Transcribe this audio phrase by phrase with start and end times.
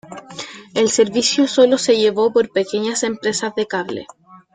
[0.73, 4.07] El servicio sólo se llevó por pequeñas empresas de cable.